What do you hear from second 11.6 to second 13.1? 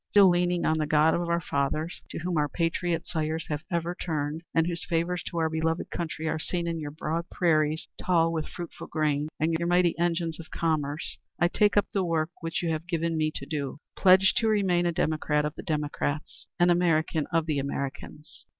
up the work which you have